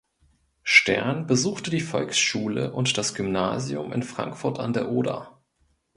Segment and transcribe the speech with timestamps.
[0.63, 5.39] Stern besuchte die Volksschule und das Gymnasium in Frankfurt an der Oder.